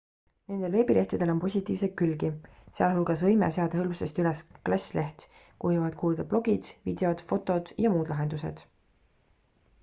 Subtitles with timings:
[0.51, 2.31] nendel veebilehtedel on positiivseid külgi
[2.79, 8.11] sealhulgas võime seada hõlpsasti üles klass leht kuhu võivad kuuluda blogid videod fotod ja muud
[8.15, 8.67] lahendused